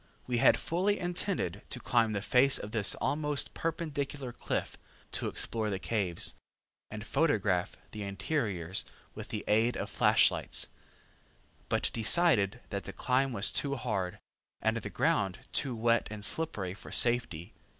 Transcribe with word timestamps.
We 0.25 0.39
had 0.39 0.57
fully 0.57 0.97
intended 0.97 1.61
to 1.69 1.79
climb 1.79 2.13
the 2.13 2.23
face 2.23 2.57
of 2.57 2.71
this 2.71 2.95
almost 2.95 3.53
perpendicular 3.53 4.33
cliff, 4.33 4.75
to 5.11 5.27
explore 5.27 5.69
the 5.69 5.77
caves, 5.77 6.33
and 6.89 7.05
photograph 7.05 7.77
the 7.91 8.01
interiors 8.01 8.83
with 9.13 9.27
the 9.27 9.43
aid 9.47 9.77
of 9.77 9.91
flashlights, 9.91 10.69
but 11.69 11.91
decided 11.93 12.61
that 12.71 12.85
the 12.85 12.93
climb 12.93 13.31
was 13.31 13.51
too 13.51 13.75
hard, 13.75 14.17
and 14.59 14.77
the 14.77 14.89
ground 14.89 15.37
too 15.53 15.75
wet 15.75 16.07
and 16.09 16.25
slippery 16.25 16.73
for 16.73 16.91
safety. 16.91 17.53